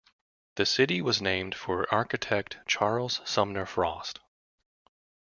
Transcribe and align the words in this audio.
The 0.55 0.65
city 0.65 0.99
was 0.99 1.21
named 1.21 1.53
for 1.53 1.85
architect 1.93 2.57
Charles 2.65 3.21
Sumner 3.23 3.67
Frost. 3.67 4.19